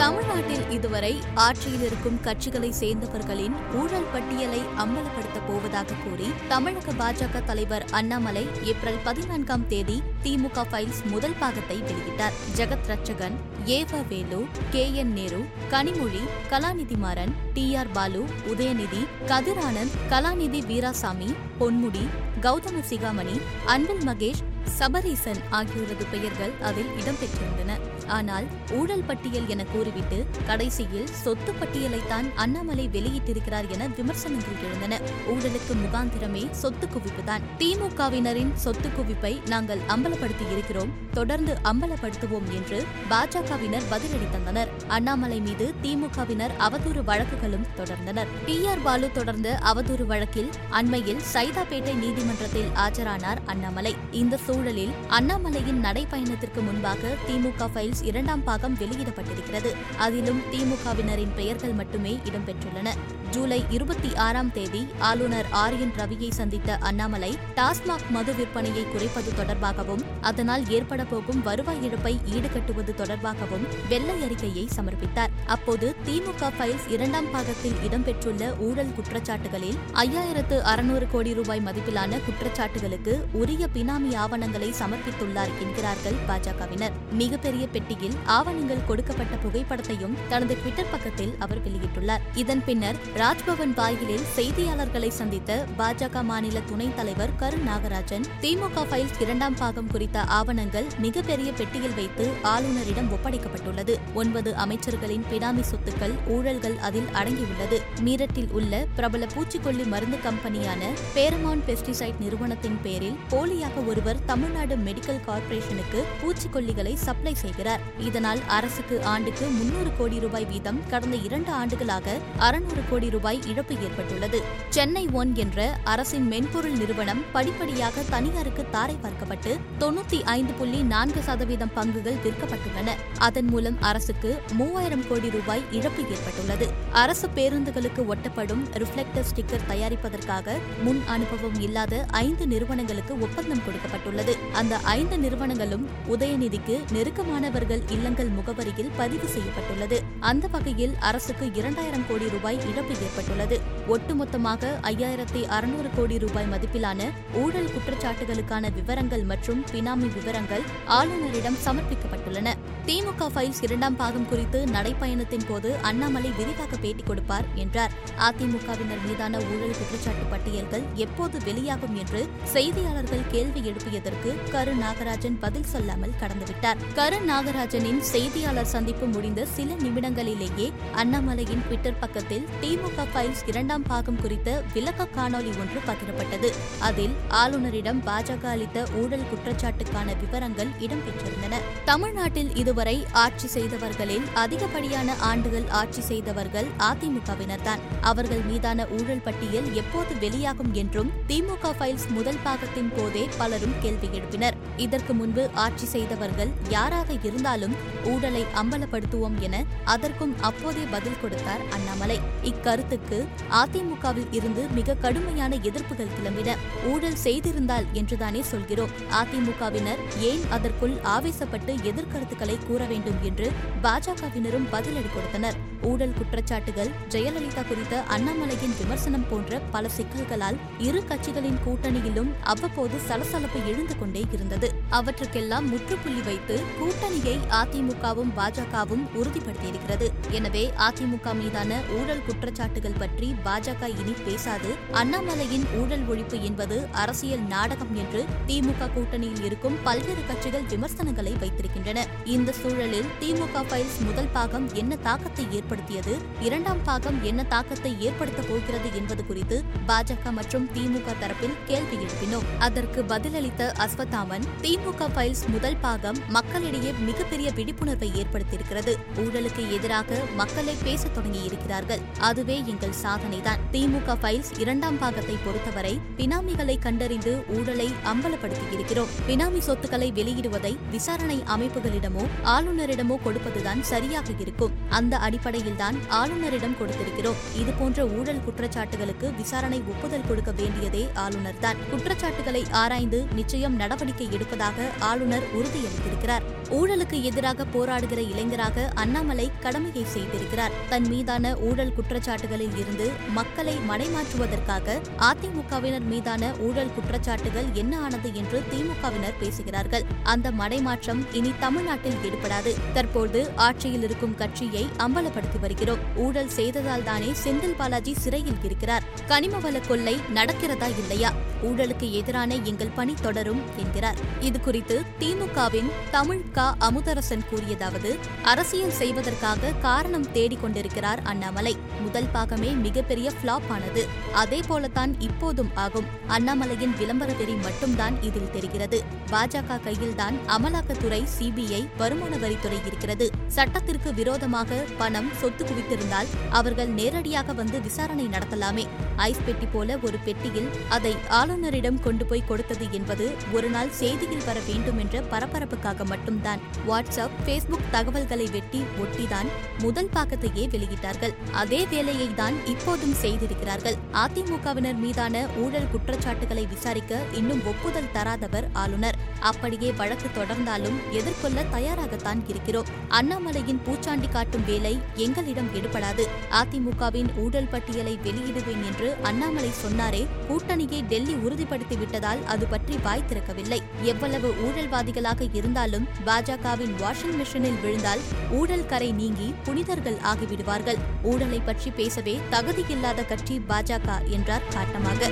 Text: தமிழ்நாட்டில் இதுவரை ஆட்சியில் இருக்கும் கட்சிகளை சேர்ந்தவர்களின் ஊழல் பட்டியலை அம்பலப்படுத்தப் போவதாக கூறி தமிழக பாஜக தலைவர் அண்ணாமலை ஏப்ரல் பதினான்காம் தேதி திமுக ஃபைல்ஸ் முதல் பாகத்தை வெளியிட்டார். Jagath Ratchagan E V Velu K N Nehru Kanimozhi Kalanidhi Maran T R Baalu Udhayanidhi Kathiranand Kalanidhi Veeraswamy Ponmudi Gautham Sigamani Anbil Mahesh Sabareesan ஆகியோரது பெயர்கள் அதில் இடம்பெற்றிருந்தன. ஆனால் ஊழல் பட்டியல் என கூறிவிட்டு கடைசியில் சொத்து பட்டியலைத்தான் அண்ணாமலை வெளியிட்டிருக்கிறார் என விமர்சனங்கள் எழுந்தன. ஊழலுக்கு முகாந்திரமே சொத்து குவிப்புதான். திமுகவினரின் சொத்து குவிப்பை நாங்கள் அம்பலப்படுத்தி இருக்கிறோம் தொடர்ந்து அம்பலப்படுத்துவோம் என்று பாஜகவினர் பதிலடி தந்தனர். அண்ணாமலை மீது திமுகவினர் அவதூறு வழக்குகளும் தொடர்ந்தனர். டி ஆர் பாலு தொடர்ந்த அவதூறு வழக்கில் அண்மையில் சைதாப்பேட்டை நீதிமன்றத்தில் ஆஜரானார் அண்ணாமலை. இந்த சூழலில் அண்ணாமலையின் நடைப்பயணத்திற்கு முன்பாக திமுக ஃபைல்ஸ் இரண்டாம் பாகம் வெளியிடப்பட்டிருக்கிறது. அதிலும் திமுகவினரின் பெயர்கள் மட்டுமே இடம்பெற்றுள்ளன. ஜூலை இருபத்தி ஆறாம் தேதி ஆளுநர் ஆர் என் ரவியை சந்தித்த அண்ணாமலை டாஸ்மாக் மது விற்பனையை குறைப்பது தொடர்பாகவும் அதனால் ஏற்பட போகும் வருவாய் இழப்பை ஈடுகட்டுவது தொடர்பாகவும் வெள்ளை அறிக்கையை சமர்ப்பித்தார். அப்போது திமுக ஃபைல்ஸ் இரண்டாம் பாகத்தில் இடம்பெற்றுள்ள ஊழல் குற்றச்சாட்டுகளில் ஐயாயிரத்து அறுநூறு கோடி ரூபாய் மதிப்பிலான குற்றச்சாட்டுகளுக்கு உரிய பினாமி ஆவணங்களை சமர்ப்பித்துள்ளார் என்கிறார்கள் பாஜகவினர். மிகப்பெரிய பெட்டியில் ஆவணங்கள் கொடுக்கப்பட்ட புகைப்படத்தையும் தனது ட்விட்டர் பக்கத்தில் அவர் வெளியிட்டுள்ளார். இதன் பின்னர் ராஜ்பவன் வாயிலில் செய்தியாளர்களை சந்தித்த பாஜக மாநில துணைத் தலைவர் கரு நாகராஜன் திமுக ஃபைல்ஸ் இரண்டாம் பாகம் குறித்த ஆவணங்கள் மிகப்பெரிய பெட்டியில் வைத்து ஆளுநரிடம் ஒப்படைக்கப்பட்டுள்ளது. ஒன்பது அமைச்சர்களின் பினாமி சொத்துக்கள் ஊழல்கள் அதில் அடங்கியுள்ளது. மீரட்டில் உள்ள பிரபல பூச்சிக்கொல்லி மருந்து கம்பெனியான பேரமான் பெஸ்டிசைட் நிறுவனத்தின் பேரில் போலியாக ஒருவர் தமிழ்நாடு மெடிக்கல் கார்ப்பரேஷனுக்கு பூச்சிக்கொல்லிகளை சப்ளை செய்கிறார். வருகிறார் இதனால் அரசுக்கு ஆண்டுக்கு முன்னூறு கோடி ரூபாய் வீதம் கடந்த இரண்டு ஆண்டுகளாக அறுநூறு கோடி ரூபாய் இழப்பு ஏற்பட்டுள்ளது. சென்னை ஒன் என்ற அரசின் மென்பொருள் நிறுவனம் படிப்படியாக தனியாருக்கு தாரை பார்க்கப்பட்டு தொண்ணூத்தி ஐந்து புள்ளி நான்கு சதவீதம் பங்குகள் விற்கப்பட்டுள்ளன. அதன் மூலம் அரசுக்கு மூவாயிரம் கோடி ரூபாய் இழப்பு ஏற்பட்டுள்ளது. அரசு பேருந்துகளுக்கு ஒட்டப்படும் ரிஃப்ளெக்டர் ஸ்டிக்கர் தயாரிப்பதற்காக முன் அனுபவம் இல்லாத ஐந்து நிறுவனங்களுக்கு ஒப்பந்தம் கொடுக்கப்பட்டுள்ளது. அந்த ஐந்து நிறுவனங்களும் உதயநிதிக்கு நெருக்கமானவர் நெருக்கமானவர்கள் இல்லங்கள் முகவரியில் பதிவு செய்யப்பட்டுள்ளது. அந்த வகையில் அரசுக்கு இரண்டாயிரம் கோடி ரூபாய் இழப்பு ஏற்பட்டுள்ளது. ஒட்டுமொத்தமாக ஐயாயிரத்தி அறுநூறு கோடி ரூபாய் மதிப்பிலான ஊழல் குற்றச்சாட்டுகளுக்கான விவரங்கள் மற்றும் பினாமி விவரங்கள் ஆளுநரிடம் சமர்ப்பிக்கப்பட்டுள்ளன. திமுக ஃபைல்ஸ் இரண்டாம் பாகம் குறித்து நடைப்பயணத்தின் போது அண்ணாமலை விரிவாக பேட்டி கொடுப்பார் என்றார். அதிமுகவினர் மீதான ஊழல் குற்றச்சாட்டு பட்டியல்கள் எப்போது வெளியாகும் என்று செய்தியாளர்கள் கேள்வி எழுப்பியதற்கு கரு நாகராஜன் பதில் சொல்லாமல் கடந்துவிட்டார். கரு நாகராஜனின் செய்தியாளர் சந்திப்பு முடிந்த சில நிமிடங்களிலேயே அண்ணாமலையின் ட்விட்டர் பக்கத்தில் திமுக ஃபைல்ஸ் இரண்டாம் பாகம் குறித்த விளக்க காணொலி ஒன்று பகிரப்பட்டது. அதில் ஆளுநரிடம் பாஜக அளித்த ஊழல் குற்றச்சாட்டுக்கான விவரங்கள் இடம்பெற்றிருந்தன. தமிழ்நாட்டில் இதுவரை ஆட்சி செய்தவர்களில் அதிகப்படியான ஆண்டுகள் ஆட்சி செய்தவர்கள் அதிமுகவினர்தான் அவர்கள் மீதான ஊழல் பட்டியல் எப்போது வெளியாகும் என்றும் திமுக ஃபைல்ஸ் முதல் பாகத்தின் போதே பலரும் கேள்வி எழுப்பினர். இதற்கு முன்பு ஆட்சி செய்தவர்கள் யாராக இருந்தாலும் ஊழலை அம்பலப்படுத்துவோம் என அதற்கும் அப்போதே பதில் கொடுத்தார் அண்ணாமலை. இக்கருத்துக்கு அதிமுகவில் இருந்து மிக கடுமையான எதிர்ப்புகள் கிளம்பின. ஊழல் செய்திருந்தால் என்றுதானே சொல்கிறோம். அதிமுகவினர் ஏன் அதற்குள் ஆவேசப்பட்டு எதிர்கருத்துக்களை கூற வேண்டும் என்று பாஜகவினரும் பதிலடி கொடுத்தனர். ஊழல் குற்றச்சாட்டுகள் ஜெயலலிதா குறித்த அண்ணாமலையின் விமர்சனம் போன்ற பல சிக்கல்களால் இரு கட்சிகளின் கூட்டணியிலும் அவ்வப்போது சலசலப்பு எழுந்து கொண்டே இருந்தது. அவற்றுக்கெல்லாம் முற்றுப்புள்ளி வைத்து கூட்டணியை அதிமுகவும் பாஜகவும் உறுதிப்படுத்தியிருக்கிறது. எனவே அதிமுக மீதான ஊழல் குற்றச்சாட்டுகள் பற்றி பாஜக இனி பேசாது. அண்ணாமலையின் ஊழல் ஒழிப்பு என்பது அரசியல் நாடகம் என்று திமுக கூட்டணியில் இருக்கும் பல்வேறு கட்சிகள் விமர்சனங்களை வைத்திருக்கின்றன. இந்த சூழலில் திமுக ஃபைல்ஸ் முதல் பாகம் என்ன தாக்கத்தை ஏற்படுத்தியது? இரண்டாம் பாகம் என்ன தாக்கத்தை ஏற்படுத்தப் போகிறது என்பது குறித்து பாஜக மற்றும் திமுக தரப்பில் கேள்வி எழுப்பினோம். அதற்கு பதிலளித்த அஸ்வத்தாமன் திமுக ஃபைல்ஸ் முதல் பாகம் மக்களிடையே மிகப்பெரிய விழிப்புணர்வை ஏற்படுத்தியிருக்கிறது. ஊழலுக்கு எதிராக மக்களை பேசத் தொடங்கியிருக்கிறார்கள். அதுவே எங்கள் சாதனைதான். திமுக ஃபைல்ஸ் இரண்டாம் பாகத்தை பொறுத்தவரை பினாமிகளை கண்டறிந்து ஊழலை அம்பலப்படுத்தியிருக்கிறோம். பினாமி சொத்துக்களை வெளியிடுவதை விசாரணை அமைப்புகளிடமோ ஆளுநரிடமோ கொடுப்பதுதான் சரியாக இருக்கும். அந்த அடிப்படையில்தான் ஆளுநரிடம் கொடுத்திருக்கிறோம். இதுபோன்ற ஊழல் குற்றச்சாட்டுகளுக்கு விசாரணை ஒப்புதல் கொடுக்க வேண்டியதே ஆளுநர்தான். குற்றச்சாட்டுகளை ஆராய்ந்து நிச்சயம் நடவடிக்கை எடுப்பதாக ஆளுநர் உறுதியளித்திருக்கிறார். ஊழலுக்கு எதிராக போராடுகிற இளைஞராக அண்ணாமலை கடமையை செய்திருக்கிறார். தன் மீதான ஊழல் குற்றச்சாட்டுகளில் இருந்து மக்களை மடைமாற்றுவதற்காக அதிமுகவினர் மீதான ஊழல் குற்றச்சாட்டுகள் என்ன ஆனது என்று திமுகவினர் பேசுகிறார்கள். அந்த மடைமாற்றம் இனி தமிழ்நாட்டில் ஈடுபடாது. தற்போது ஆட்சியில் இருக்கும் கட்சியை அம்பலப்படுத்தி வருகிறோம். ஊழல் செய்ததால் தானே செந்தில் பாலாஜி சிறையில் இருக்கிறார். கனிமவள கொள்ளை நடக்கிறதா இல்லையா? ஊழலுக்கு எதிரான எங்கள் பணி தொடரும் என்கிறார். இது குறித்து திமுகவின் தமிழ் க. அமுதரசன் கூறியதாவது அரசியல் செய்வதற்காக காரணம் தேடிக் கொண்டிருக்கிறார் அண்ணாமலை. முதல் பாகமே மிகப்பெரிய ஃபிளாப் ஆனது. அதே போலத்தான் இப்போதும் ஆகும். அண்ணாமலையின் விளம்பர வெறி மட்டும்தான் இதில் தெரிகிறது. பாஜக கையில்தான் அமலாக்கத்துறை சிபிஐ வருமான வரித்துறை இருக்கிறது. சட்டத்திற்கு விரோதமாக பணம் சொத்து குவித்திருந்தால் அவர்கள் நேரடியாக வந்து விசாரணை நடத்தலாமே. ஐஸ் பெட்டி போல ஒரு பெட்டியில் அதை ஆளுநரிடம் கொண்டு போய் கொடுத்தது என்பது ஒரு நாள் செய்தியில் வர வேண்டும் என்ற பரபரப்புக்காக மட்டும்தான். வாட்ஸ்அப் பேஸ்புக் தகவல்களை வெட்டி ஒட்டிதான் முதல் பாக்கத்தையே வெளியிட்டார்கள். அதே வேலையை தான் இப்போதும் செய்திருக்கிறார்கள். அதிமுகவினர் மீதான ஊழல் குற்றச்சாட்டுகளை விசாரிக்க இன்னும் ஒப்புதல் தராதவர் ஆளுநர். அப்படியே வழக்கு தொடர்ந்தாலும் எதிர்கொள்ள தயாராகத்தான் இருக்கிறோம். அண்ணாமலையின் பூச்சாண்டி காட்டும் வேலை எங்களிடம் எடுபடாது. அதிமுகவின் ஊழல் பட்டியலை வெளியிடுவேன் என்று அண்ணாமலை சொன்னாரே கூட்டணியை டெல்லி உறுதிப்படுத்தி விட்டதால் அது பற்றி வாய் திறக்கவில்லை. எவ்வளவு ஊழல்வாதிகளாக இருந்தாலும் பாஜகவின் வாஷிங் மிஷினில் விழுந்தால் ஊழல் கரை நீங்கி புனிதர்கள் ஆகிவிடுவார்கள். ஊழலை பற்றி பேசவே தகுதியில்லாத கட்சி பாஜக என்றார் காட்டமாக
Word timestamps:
தமிழ்நாட்டில் 0.00 0.70
இதுவரை 0.70 1.10
ஆட்சியில் 1.34 1.82
இருக்கும் 1.82 2.18
கட்சிகளை 2.24 2.70
சேர்ந்தவர்களின் 2.70 3.56
ஊழல் 3.74 4.06
பட்டியலை 4.12 4.60
அம்பலப்படுத்தப் 4.78 5.46
போவதாக 5.48 5.98
கூறி 6.04 6.28
தமிழக 6.48 6.92
பாஜக 6.92 7.42
தலைவர் 7.44 7.84
அண்ணாமலை 7.90 8.44
ஏப்ரல் 8.62 9.00
பதினான்காம் 9.04 9.66
தேதி 9.66 10.02
திமுக 10.24 10.64
ஃபைல்ஸ் 10.70 11.02
முதல் 11.04 11.36
பாகத்தை 11.38 11.82
வெளியிட்டார். 11.82 12.38
Jagath 12.56 12.88
Ratchagan 12.88 13.36
E V 13.66 14.00
Velu 14.08 14.40
K 14.70 14.84
N 14.94 15.12
Nehru 15.12 15.40
Kanimozhi 15.70 16.22
Kalanidhi 16.50 16.96
Maran 16.96 17.34
T 17.52 17.66
R 17.74 17.90
Baalu 17.90 18.22
Udhayanidhi 18.52 19.02
Kathiranand 19.26 19.98
Kalanidhi 20.10 20.62
Veeraswamy 20.70 21.30
Ponmudi 21.60 22.06
Gautham 22.40 22.76
Sigamani 22.90 23.36
Anbil 23.66 24.04
Mahesh 24.08 24.42
Sabareesan 24.78 25.40
ஆகியோரது 25.50 26.04
பெயர்கள் 26.10 26.52
அதில் 26.62 26.90
இடம்பெற்றிருந்தன. 27.00 27.72
ஆனால் 28.18 28.46
ஊழல் 28.78 29.04
பட்டியல் 29.08 29.48
என 29.48 29.64
கூறிவிட்டு 29.64 30.18
கடைசியில் 30.46 31.08
சொத்து 31.24 31.52
பட்டியலைத்தான் 31.52 32.26
அண்ணாமலை 32.34 32.88
வெளியிட்டிருக்கிறார் 32.92 33.68
என 33.68 33.88
விமர்சனங்கள் 33.98 34.60
எழுந்தன. 34.66 35.00
ஊழலுக்கு 35.32 35.74
முகாந்திரமே 35.82 36.50
சொத்து 36.50 36.86
குவிப்புதான். 36.86 37.44
திமுகவினரின் 37.58 38.52
சொத்து 38.54 38.88
குவிப்பை 38.88 39.32
நாங்கள் 39.48 39.82
அம்பலப்படுத்தி 39.88 40.46
இருக்கிறோம் 40.52 40.92
தொடர்ந்து 41.12 41.54
அம்பலப்படுத்துவோம் 41.62 42.48
என்று 42.58 42.78
பாஜகவினர் 43.10 43.88
பதிலடி 43.92 44.28
தந்தனர். 44.34 44.72
அண்ணாமலை 44.88 45.40
மீது 45.40 45.68
திமுகவினர் 45.82 46.54
அவதூறு 46.68 47.02
வழக்குகளும் 47.04 47.66
தொடர்ந்தனர். 47.76 48.28
டி 48.46 48.66
ஆர் 48.66 48.82
பாலு 48.82 49.10
தொடர்ந்த 49.12 49.48
அவதூறு 49.72 50.06
வழக்கில் 50.06 50.50
அண்மையில் 50.70 51.22
சைதாப்பேட்டை 51.32 51.94
நீதிமன்றத்தில் 51.94 52.70
ஆஜரானார் 52.86 53.42
அண்ணாமலை. 53.46 53.94
இந்த 54.10 54.38
சூழலில் 54.46 54.94
அண்ணாமலையின் 55.10 55.82
நடைப்பயணத்திற்கு 55.86 56.62
முன்பாக 56.68 57.14
திமுக 57.28 57.68
ஃபைல்ஸ் 57.74 57.99
இரண்டாம் 58.02 58.44
பாகம் 58.44 58.76
வெளியிடப்பட்டிருக்கிறது. 58.78 59.72
அதிலும் 59.98 60.42
திமுகவினரின் 60.52 61.34
பெயர்கள் 61.34 61.72
மட்டுமே 61.72 62.20
இடம்பெற்றுள்ளன. 62.24 62.88
ஜூலை 63.30 63.64
இருபத்தி 63.70 64.14
ஆறாம் 64.14 64.52
தேதி 64.52 64.86
ஆளுநர் 64.98 65.46
ஆர் 65.50 65.80
என் 65.80 65.92
ரவியை 65.96 66.30
சந்தித்த 66.30 66.76
அண்ணாமலை 66.76 67.38
டாஸ்மாக் 67.56 68.08
மது 68.10 68.32
விற்பனையை 68.32 68.90
குறைப்பது 68.92 69.32
தொடர்பாகவும் 69.32 70.04
அதனால் 70.20 70.68
ஏற்பட 70.68 71.04
போகும் 71.04 71.42
வருவாய் 71.42 71.84
இழப்பை 71.84 72.20
ஈடுகட்டுவது 72.24 72.94
தொடர்பாகவும் 72.94 73.66
வெள்ளை 73.88 74.22
அறிக்கையை 74.22 74.68
சமர்ப்பித்தார். 74.76 75.28
அப்போது 75.46 75.96
திமுக 76.06 76.50
ஃபைல்ஸ் 76.58 76.88
இரண்டாம் 76.88 77.30
பாகத்தில் 77.30 77.78
இடம்பெற்றுள்ள 77.88 78.58
ஊழல் 78.58 78.94
குற்றச்சாட்டுகளில் 78.94 79.78
ஐயாயிரத்து 79.94 80.58
அறுநூறு 80.60 81.08
கோடி 81.10 81.34
ரூபாய் 81.34 81.62
மதிப்பிலான 81.64 82.20
குற்றச்சாட்டுகளுக்கு 82.26 83.22
உரிய 83.32 83.68
பினாமி 83.74 84.14
ஆவணங்களை 84.14 84.74
சமர்ப்பித்துள்ளார் 84.78 85.50
என்கிறார்கள் 85.60 86.18
பாஜகவினர். 86.28 86.92
மிகப்பெரிய 87.12 87.66
பெட்டியில் 87.90 88.18
ஆவணங்கள் 88.24 88.84
கொடுக்கப்பட்ட 88.86 89.34
புகைப்படத்தையும் 89.44 90.14
தனது 90.28 90.54
ட்விட்டர் 90.54 90.90
பக்கத்தில் 90.90 91.32
அவர் 91.38 91.62
வெளியிட்டுள்ளார். 91.66 92.20
இதன் 92.34 92.64
பின்னர் 92.64 92.96
ராஜ்பவன் 93.14 93.74
வாயிலில் 93.74 94.26
செய்தியாளர்களை 94.36 95.08
சந்தித்த 95.08 95.66
பாஜக 95.78 96.22
மாநில 96.22 96.60
துணைத் 96.60 96.96
தலைவர் 96.96 97.36
கரு 97.36 97.56
நாகராஜன் 97.56 98.26
திமுக 98.40 98.84
ஃபைல்ஸ் 98.90 99.20
இரண்டாம் 99.20 99.54
பாகம் 99.54 99.90
குறித்த 99.90 100.22
ஆவணங்கள் 100.22 100.86
மிகப்பெரிய 100.98 101.52
பெட்டியில் 101.52 101.94
வைத்து 101.94 102.26
ஆளுநரிடம் 102.42 103.10
ஒப்படைக்கப்பட்டுள்ளது. 103.16 103.96
ஒன்பது 104.14 104.52
அமைச்சர்களின் 104.52 105.26
பினாமி 105.30 105.64
சொத்துக்கள் 105.70 106.14
ஊழல்கள் 106.28 106.78
அதில் 106.78 107.10
அடங்கியுள்ளது. 107.12 107.80
மீரட்டில் 108.00 108.50
உள்ள 108.50 108.86
பிரபல 108.94 109.26
பூச்சிக்கொல்லி 109.34 109.86
மருந்து 109.86 110.18
கம்பெனியான 110.22 110.82
பேரமான் 111.14 111.64
பெஸ்டிசைட் 111.66 112.20
நிறுவனத்தின் 112.20 112.78
பேரில் 112.82 113.18
போலியாக 113.30 113.86
ஒருவர் 113.86 114.24
தமிழ்நாடு 114.24 114.76
மெடிக்கல் 114.76 115.24
கார்ப்பரேஷனுக்கு 115.24 116.06
பூச்சிக்கொல்லிகளை 116.22 116.94
சப்ளை 116.94 117.34
செய்கிறார். 117.34 117.69
வருகிறார் 117.70 118.06
இதனால் 118.08 118.40
அரசுக்கு 118.56 118.96
ஆண்டுக்கு 119.12 119.44
முன்னூறு 119.56 119.90
கோடி 119.98 120.16
ரூபாய் 120.24 120.46
வீதம் 120.52 120.78
கடந்த 120.90 121.16
இரண்டு 121.26 121.50
ஆண்டுகளாக 121.52 122.16
அறுநூறு 122.46 122.82
கோடி 122.90 123.08
ரூபாய் 123.10 123.40
இழப்பு 123.50 123.74
ஏற்பட்டுள்ளது. 123.86 124.38
சென்னை 124.68 125.04
ஒன் 125.20 125.32
என்ற 125.34 125.58
அரசின் 125.84 126.26
மென்பொருள் 126.26 126.76
நிறுவனம் 126.82 127.22
படிப்படியாக 127.32 128.04
தனியாருக்கு 128.10 128.64
தாரை 128.70 128.96
பார்க்கப்பட்டு 129.04 129.52
தொண்ணூத்தி 129.82 130.18
ஐந்து 130.36 130.52
புள்ளி 130.52 130.80
நான்கு 130.92 131.22
சதவீதம் 131.22 131.74
பங்குகள் 131.76 132.20
விற்கப்பட்டுள்ளன. 132.24 132.96
அதன் 133.18 133.48
மூலம் 133.52 133.78
அரசுக்கு 133.90 134.30
மூவாயிரம் 134.52 135.06
கோடி 135.08 135.30
ரூபாய் 135.30 135.64
இழப்பு 135.70 136.02
ஏற்பட்டுள்ளது. 136.14 136.68
அரசு 137.04 137.28
பேருந்துகளுக்கு 137.36 138.02
ஒட்டப்படும் 138.14 138.64
ரிஃப்ளெக்டர் 138.82 139.28
ஸ்டிக்கர் 139.30 139.68
தயாரிப்பதற்காக 139.72 140.58
முன் 140.84 141.02
அனுபவம் 141.16 141.60
இல்லாத 141.60 141.94
ஐந்து 142.26 142.46
நிறுவனங்களுக்கு 142.46 143.14
ஒப்பந்தம் 143.20 143.64
கொடுக்கப்பட்டுள்ளது. 143.66 144.34
அந்த 144.52 144.74
ஐந்து 144.98 145.18
நிறுவனங்களும் 145.18 145.86
உதயநிதிக்கு 146.14 146.76
நெருக்கமானவர் 146.92 147.59
நெருக்கமானவர்கள் 147.60 147.90
இல்லங்கள் 147.90 148.28
முகவரியில் 148.28 148.90
பதிவு 148.96 149.26
செய்யப்பட்டுள்ளது. 149.26 150.02
அந்த 150.20 150.48
வகையில் 150.48 150.94
அரசுக்கு 150.98 151.50
இரண்டாயிரம் 151.54 152.04
கோடி 152.08 152.28
ரூபாய் 152.28 152.58
இழப்பு 152.70 152.94
ஏற்பட்டுள்ளது. 152.94 153.60
ஒட்டுமொத்தமாக 153.92 154.70
ஐயாயிரத்தி 154.90 155.40
அறுநூறு 155.56 155.88
கோடி 155.96 156.16
ரூபாய் 156.18 156.48
மதிப்பிலான 156.52 157.00
ஊழல் 157.42 157.70
குற்றச்சாட்டுகளுக்கான 157.74 158.70
விவரங்கள் 158.78 159.24
மற்றும் 159.30 159.60
பினாமி 159.72 160.08
விவரங்கள் 160.16 160.64
ஆளுநரிடம் 160.98 161.58
சமர்ப்பிக்கப்பட்டுள்ளன. 161.66 162.50
திமுக 162.86 163.26
ஃபைல்ஸ் 163.34 163.60
இரண்டாம் 163.66 163.96
பாகம் 163.96 164.28
குறித்து 164.28 164.58
நடைப்பயணத்தின் 164.66 165.46
போது 165.48 165.70
அண்ணாமலை 165.88 166.30
விரிவாக 166.38 166.76
பேட்டி 166.76 167.02
கொடுப்பார் 167.02 167.48
என்றார். 167.54 167.94
அதிமுகவினர் 168.28 169.02
மீதான 169.06 169.34
ஊழல் 169.50 169.76
குற்றச்சாட்டு 169.80 170.24
பட்டியல்கள் 170.30 170.84
எப்போது 171.06 171.38
வெளியாகும் 171.48 171.96
என்று 172.02 172.22
செய்தியாளர்கள் 172.54 173.24
கேள்வி 173.34 173.62
எழுப்பியதற்கு 173.70 174.32
கரு 174.54 174.74
நாகராஜன் 174.74 175.40
பதில் 175.44 175.68
சொல்லாமல் 175.72 176.16
கடந்துவிட்டார். 176.22 176.80
கரு 177.00 177.20
நாகராஜனின் 177.32 178.00
செய்தியாளர் 178.12 178.72
சந்திப்பு 178.74 179.08
முடிந்த 179.16 179.46
சில 179.56 179.70
நிமிடங்களிலேயே 179.86 180.68
அண்ணாமலையின் 181.02 181.66
ட்விட்டர் 181.66 182.00
பக்கத்தில் 182.04 182.48
திமுக 182.62 183.08
ஃபைல்ஸ் 183.14 183.44
இரண்டாம் 183.46 183.79
பாகம் 183.82 184.20
குறித்த 184.20 184.62
விளக்க 184.74 185.06
காணொலி 185.16 185.52
ஒன்று 185.62 185.80
பகிரப்பட்டது. 185.86 186.52
அதில் 186.78 187.14
ஆளுநரிடம் 187.28 188.00
பாஜக 188.06 188.44
அளித்த 188.44 188.86
ஊழல் 188.94 189.26
குற்றச்சாட்டுக்கான 189.30 190.18
விவரங்கள் 190.20 190.68
இடம்பெற்றிருந்தன. 190.78 191.58
தமிழ்நாட்டில் 191.84 192.54
இதுவரை 192.54 193.06
ஆட்சி 193.12 193.60
செய்தவர்களில் 193.60 194.26
அதிகப்படியான 194.34 195.14
ஆண்டுகள் 195.20 195.68
ஆட்சி 195.68 196.00
செய்தவர்கள் 196.00 196.66
அதிமுகவினர்தான் 196.78 197.78
அவர்கள் 198.00 198.40
மீதான 198.40 198.86
ஊழல் 198.86 199.24
பட்டியல் 199.24 199.72
எப்போது 199.72 200.18
வெளியாகும் 200.18 200.74
என்றும் 200.74 201.12
திமுக 201.28 201.72
ஃபைல்ஸ் 201.78 202.08
முதல் 202.08 202.42
பாகத்தின் 202.44 202.92
போதே 202.96 203.28
பலரும் 203.38 203.78
கேள்வி 203.80 204.06
எழுப்பினர். 204.06 204.59
இதற்கு 204.86 205.14
முன்பு 205.20 205.42
ஆட்சி 205.64 205.86
செய்தவர்கள் 205.94 206.50
யாராக 206.68 207.16
இருந்தாலும் 207.28 207.74
ஊழலை 208.12 208.42
அம்பலப்படுத்துவோம் 208.60 209.36
என 209.46 209.64
அதற்கும் 209.84 210.34
அப்போதே 210.48 210.84
பதில் 210.94 211.20
கொடுத்தார் 211.22 211.64
அண்ணாமலை. 211.76 212.18
இக்கருத்துக்கு 212.50 213.18
அதிமுகவில் 213.60 214.32
இருந்து 214.38 214.62
மிக 214.78 214.94
கடுமையான 214.94 215.52
எதிர்ப்புகள் 215.68 216.14
கிளம்பின. 216.16 216.56
ஊழல் 216.92 217.18
செய்திருந்தால் 217.24 217.88
என்றுதானே 217.92 218.42
சொல்கிறோம். 218.52 218.94
அதிமுகவினர் 219.20 220.02
ஏன் 220.30 220.44
அதற்குள் 220.50 220.96
ஆவேசப்பட்டு 221.14 221.74
எதிர்கருத்துக்களை 221.90 222.58
கூற 222.66 222.84
வேண்டும் 222.84 223.20
என்று 223.22 223.48
பாஜகவினரும் 223.82 224.68
பதிலடி 224.72 225.12
கொடுத்தனர். 225.14 225.58
ஊழல் 225.90 226.16
குற்றச்சாட்டுகள் 226.18 226.90
ஜெயலலிதா 227.08 227.62
குறித்த 227.68 228.02
அண்ணாமலையின் 228.16 228.76
விமர்சனம் 228.80 229.28
போன்ற 229.30 229.60
பல 229.74 229.88
சிக்கல்களால் 229.88 230.60
இரு 230.78 231.02
கட்சிகளின் 231.08 231.62
கூட்டணியிலும் 231.66 232.32
அவ்வப்போது 232.52 232.98
சலசலப்பு 233.08 233.60
எழுந்து 233.72 233.96
கொண்டே 233.98 234.24
இருந்தது. 234.32 234.69
அவற்றுக்கெல்லாம் 234.90 235.68
முற்றுப்புள்ளி 235.68 236.22
வைத்து 236.22 236.54
கூட்டணியை 236.78 237.36
அதிமுகவும் 237.60 238.32
பாஜகவும் 238.36 239.04
உறுதிப்படுத்தியிருக்கிறது. 239.20 240.06
எனவே 240.30 240.72
அதிமுக 240.86 241.34
மீதான 241.34 241.80
ஊழல் 241.98 242.24
குற்றச்சாட்டுகள் 242.28 242.98
பற்றி 242.98 243.34
பாஜக 243.44 243.88
இனி 244.00 244.14
பேசாது. 244.24 244.70
அண்ணாமலையின் 244.92 245.66
ஊழல் 245.80 246.04
ஒழிப்பு 246.08 246.40
என்பது 246.42 246.88
அரசியல் 246.92 247.44
நாடகம் 247.54 247.94
என்று 247.94 248.24
திமுக 248.46 248.90
கூட்டணியில் 248.96 249.44
இருக்கும் 249.44 249.78
பல்வேறு 249.82 250.24
கட்சிகள் 250.26 250.66
விமர்சனங்களை 250.72 251.32
வைத்திருக்கின்றன. 251.32 252.06
இந்த 252.24 252.52
சூழலில் 252.52 253.10
திமுக 253.20 253.64
ஃபைல்ஸ் 253.70 253.98
முதல் 254.06 254.32
பாகம் 254.32 254.68
என்ன 254.74 254.96
தாக்கத்தை 254.96 255.46
ஏற்படுத்தியது? 255.52 256.16
இரண்டாம் 256.40 256.82
பாகம் 256.84 257.18
என்ன 257.22 257.44
தாக்கத்தை 257.44 257.94
ஏற்படுத்தப் 258.00 258.48
போகிறது 258.50 258.88
என்பது 258.96 259.26
குறித்து 259.26 259.62
பாஜக 259.86 260.32
மற்றும் 260.32 260.68
திமுக 260.74 261.14
தரப்பில் 261.22 261.56
கேள்வி 261.66 261.96
எழுப்பினோம். 261.96 262.46
அதற்கு 262.58 263.02
பதிலளித்த 263.02 263.72
அஸ்வத்தாமன் 263.86 264.46
திமுக 264.62 265.06
ஃபைல்ஸ் 265.16 265.46
முதல் 265.48 265.76
பாகம் 265.76 266.18
மக்களிடையே 266.28 266.90
மிகப்பெரிய 266.92 267.50
விழிப்புணர்வை 267.54 268.12
ஏற்படுத்தியிருக்கிறது. 268.22 268.92
ஊழலுக்கு 269.16 269.70
எதிராக 269.70 270.18
மக்களை 270.34 270.74
பேசத் 270.82 271.16
தொடங்கியிருக்கிறார்கள். 271.16 272.02
அதுவே 272.18 272.62
எங்கள் 272.66 272.98
சாதனைதான். 273.02 273.58
திமுக 273.72 274.16
ஃபைல்ஸ் 274.22 274.58
இரண்டாம் 274.58 274.98
பாகத்தை 274.98 275.36
பொறுத்தவரை 275.44 276.00
பினாமிகளை 276.16 276.78
கண்டறிந்து 276.78 277.44
ஊழலை 277.48 277.88
அம்பலப்படுத்தியிருக்கிறோம். 278.04 279.06
பினாமி 279.28 279.58
சொத்துக்களை 279.58 280.12
வெளியிடுவதை 280.12 280.76
விசாரணை 280.90 281.42
அமைப்புகளிடமோ 281.56 282.26
ஆளுநரிடமோ 282.44 283.18
கொடுப்பதுதான் 283.24 283.80
சரியாக 283.80 284.28
இருக்கும். 284.38 284.72
அந்த 284.88 285.16
அடிப்படையில்தான் 285.16 285.98
ஆளுநரிடம் 286.08 286.76
கொடுத்திருக்கிறோம். 286.80 287.40
இதுபோன்ற 287.56 288.06
ஊழல் 288.06 288.44
குற்றச்சாட்டுகளுக்கு 288.44 289.34
விசாரணை 289.36 289.82
ஒப்புதல் 289.88 290.26
கொடுக்க 290.28 290.50
வேண்டியதே 290.50 291.08
ஆளுநர்தான். 291.14 291.76
குற்றச்சாட்டுகளை 291.90 292.64
ஆராய்ந்து 292.70 293.26
நிச்சயம் 293.34 293.76
நடவடிக்கை 293.76 294.28
எடுப்பதாக 294.40 294.88
ஆளுநர் 294.98 295.42
உறுதியளித்திருக்கிறார். 295.56 296.42
ஊழலுக்கு 296.70 297.22
எதிராக 297.22 297.64
போராடுகிற 297.74 298.30
இளைஞராக 298.30 298.90
அண்ணாமலை 298.94 299.50
கடமையை 299.60 300.06
செய்திருக்கிறார். 300.14 300.70
தன் 300.88 301.08
மீதான 301.08 301.56
ஊழல் 301.56 301.94
குற்றச்சாட்டுகளில் 301.94 302.76
இருந்து 302.76 303.10
மக்களை 303.28 303.78
மடைமாற்றுவதற்காக 303.88 305.00
அதிமுகவினர் 305.18 306.00
மீதான 306.00 306.54
ஊழல் 306.58 306.90
குற்றச்சாட்டுகள் 306.90 307.72
என்ன 307.72 307.98
ஆனது 307.98 308.34
என்று 308.34 308.62
திமுகவினர் 308.70 309.38
பேசுகிறார்கள். 309.40 310.04
அந்த 310.22 310.50
மடைமாற்றம் 310.50 311.26
இனி 311.32 311.52
தமிழ்நாட்டில் 311.60 312.14
ஈடுபடாது. 312.14 312.74
தற்போது 312.92 313.50
ஆட்சியில் 313.56 314.02
இருக்கும் 314.02 314.34
கட்சியை 314.34 314.88
அம்பலப்படுத்தி 314.98 315.60
வருகிறோம். 315.60 315.98
ஊழல் 316.16 316.48
செய்ததால் 316.48 317.02
தானே 317.02 317.32
செந்தில் 317.44 317.76
பாலாஜி 317.76 318.14
சிறையில் 318.14 318.58
இருக்கிறார். 318.62 319.02
கனிமவள 319.28 319.80
கொள்ளை 319.88 320.16
நடக்கிறதா 320.34 320.98
இல்லையா? 320.98 321.32
ஊழலுக்கு 321.62 322.10
எதிரான 322.10 322.54
எங்கள் 322.54 322.90
பணி 322.94 323.14
தொடரும் 323.22 323.62
என்கிறார். 323.76 324.16
இது 324.40 324.60
குறித்து 324.60 325.02
திமுகவின் 325.18 325.90
தமிழ் 326.10 326.42
க. 326.52 326.74
அமுதரசன் 326.78 327.44
கூறியதாவது 327.50 328.18
அரசியல் 328.42 328.90
செய்வதற்காக 328.90 329.72
காரணம் 329.80 330.32
தேடிக் 330.32 330.60
கொண்டிருக்கிறார் 330.60 331.20
அண்ணாமலை. 331.22 331.76
முதல் 332.00 332.28
பாகமே 332.34 332.76
மிகப்பெரிய 332.76 333.30
ஃபிளாப் 333.30 333.68
ஆனது. 333.68 334.06
அதே 334.32 334.60
போலத்தான் 334.66 335.20
இப்போதும் 335.20 335.70
ஆகும். 335.74 336.04
அண்ணாமலையின் 336.28 336.96
விளம்பர 336.98 337.32
வெறி 337.32 337.54
மட்டும்தான் 337.54 338.22
இதில் 338.22 338.50
தெரிகிறது. 338.50 339.02
பாஜக 339.30 339.80
கையில்தான் 339.80 340.36
அமலாக்கத்துறை 340.46 341.26
சிபிஐ 341.38 341.88
வருமான 341.96 342.36
வரித்துறை 342.36 342.86
இருக்கிறது. 342.86 343.30
சட்டத்திற்கு 343.46 344.14
விரோதமாக 344.14 344.84
பணம் 344.98 345.30
சொத்து 345.40 345.64
குவித்திருந்தால் 345.64 346.26
அவர்கள் 346.50 346.88
நேரடியாக 346.88 347.52
வந்து 347.52 347.80
விசாரணை 347.80 348.28
நடத்தலாமே. 348.28 348.86
ஐஸ் 349.16 349.44
பெட்டி 349.46 349.66
போல 349.66 349.98
ஒரு 350.02 350.18
பெட்டியில் 350.24 350.68
அதை 350.88 351.16
ஆளுநரிடம் 351.50 352.00
கொண்டு 352.00 352.26
போய் 352.26 352.44
கொடுத்தது 352.44 352.86
என்பது 352.90 353.30
ஒரு 353.52 353.70
நாள் 353.70 353.90
செய்தியில் 354.00 354.44
வர 354.44 354.60
வேண்டும் 354.60 354.98
என்ற 354.98 355.22
பரபரப்புக்காக 355.32 356.04
மட்டும்தான். 356.04 356.60
வாட்ஸ்அப் 356.88 357.36
பேஸ்புக் 357.46 357.90
தகவல்களை 357.90 358.46
வெட்டி 358.46 358.82
ஒட்டிதான் 359.02 359.48
முதல் 359.80 360.10
பாக்கத்தையே 360.14 360.64
வெளியிட்டார்கள். 360.74 361.34
அதே 361.52 361.86
வேலையை 361.86 362.34
தான் 362.34 362.66
இப்போதும் 362.66 363.14
செய்திருக்கிறார்கள். 363.14 363.96
அதிமுகவினர் 364.12 364.96
மீதான 364.96 365.46
ஊழல் 365.56 365.90
குற்றச்சாட்டுகளை 365.90 366.66
விசாரிக்க 366.66 367.22
இன்னும் 367.32 367.62
ஒப்புதல் 367.66 368.12
தராதவர் 368.14 368.68
ஆளுநர். 368.72 369.18
அப்படியே 369.40 369.92
வழக்கு 369.92 370.28
தொடர்ந்தாலும் 370.38 370.98
எதிர்கொள்ள 371.10 371.62
தயாராகத்தான் 371.62 372.40
இருக்கிறோம். 372.48 372.88
அண்ணாமலையின் 373.08 373.82
பூச்சாண்டி 373.86 374.28
காட்டும் 374.28 374.64
வேலை 374.64 375.00
எங்களிடம் 375.14 375.70
எடுபடாது. 375.74 376.26
அதிமுகவின் 376.50 377.30
ஊழல் 377.36 377.70
பட்டியலை 377.70 378.18
வெளியிடுவேன் 378.24 378.84
என்று 378.90 379.16
அண்ணாமலை 379.22 379.70
சொன்னாரே 379.84 380.26
கூட்டணியை 380.48 381.06
டெல்லி 381.06 381.34
உறுதிப்படுத்தி 381.46 381.98
விட்டதால் 381.98 382.44
அது 382.46 382.66
பற்றி 382.66 382.96
வாய் 383.06 383.26
திறக்கவில்லை. 383.28 383.80
எவ்வளவு 384.02 384.48
ஊழல்வாதிகளாக 384.66 385.48
இருந்தாலும் 385.52 386.08
பாஜகவின் 386.26 386.94
வாஷிங் 387.02 387.38
மிஷினில் 387.40 387.80
விழுந்தால் 387.82 388.24
ஊழல் 388.50 388.86
கரை 388.86 389.10
நீங்கி 389.12 389.48
புனிதர்கள் 389.64 390.18
ஆகிவிடுவார்கள். 390.32 391.00
ஊழலை 391.22 391.60
பற்றி 391.60 391.90
பேசவே 391.90 392.36
தகுதியில்லாத 392.50 393.26
கட்சி 393.26 393.56
பாஜக 393.68 394.18
என்றார் 394.28 394.68
காட்டமாக 394.74 395.30